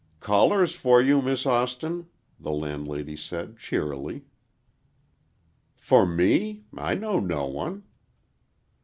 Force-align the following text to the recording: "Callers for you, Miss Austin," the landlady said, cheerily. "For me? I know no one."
"Callers 0.19 0.73
for 0.73 0.99
you, 0.99 1.21
Miss 1.21 1.45
Austin," 1.45 2.07
the 2.39 2.49
landlady 2.51 3.15
said, 3.15 3.55
cheerily. 3.59 4.25
"For 5.75 6.07
me? 6.07 6.63
I 6.75 6.95
know 6.95 7.19
no 7.19 7.45
one." 7.45 7.83